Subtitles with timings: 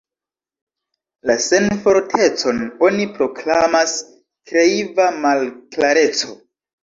[1.31, 3.93] La senfortecon oni proklamas
[4.53, 6.35] kreiva malklareco.